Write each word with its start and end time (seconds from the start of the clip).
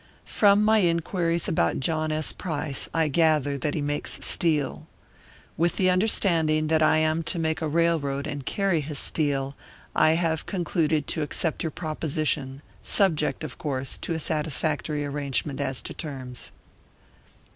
"From 0.25 0.65
my 0.65 0.79
inquiries 0.79 1.47
about 1.47 1.79
John 1.79 2.11
S. 2.11 2.33
Price, 2.33 2.89
I 2.91 3.07
gather 3.07 3.55
that 3.59 3.75
he 3.75 3.83
makes 3.83 4.25
steel. 4.25 4.87
With 5.57 5.77
the 5.77 5.91
understanding 5.91 6.69
that 6.69 6.81
I 6.81 6.97
am 6.97 7.21
to 7.25 7.37
make 7.37 7.61
a 7.61 7.67
railroad 7.67 8.25
and 8.25 8.43
carry 8.43 8.81
his 8.81 8.97
steel, 8.97 9.55
I 9.95 10.13
have 10.13 10.47
concluded 10.47 11.05
to 11.05 11.21
accept 11.21 11.61
your 11.63 11.69
proposition, 11.69 12.63
subject, 12.81 13.43
of 13.43 13.59
course, 13.59 13.95
to 13.99 14.13
a 14.13 14.19
satisfactory 14.19 15.05
arrangement 15.05 15.61
as 15.61 15.83
to 15.83 15.93
terms." 15.93 16.51